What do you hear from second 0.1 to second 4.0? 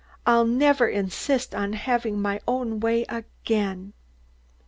I'll never insist on having my own way again."